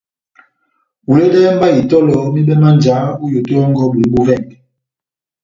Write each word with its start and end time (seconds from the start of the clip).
Huledɛhɛ 1.05 1.49
mba 1.55 1.67
itɔlɔ 1.79 2.15
mibɛ 2.33 2.53
má 2.61 2.69
njáhá 2.77 3.07
ó 3.23 3.25
yoto 3.33 3.51
yɔ́ngɔ 3.57 3.83
bulu 3.91 4.07
bó 4.13 4.19
vɛngɛ. 4.27 4.55